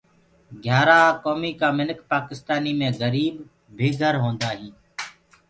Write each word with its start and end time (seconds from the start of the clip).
گھِيآرآ 0.63 1.01
ڪوميٚ 1.23 1.57
ڪآ 1.59 1.69
منک 1.77 1.99
پآڪِسآنيٚ 2.09 2.77
مي 2.79 2.87
گريب 3.01 3.35
بي 3.77 3.87
گھر 3.99 4.13
هونٚدآ 4.23 4.49
هينٚ 4.59 4.77